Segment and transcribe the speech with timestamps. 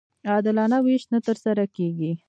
[0.31, 2.11] عادلانه وېش نه ترسره کېږي.